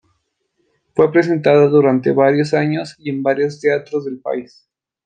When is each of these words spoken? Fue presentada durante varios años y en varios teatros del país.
Fue 0.95 1.11
presentada 1.11 1.67
durante 1.67 2.11
varios 2.11 2.55
años 2.55 2.95
y 2.97 3.11
en 3.11 3.21
varios 3.21 3.59
teatros 3.59 4.03
del 4.05 4.19
país. 4.19 4.67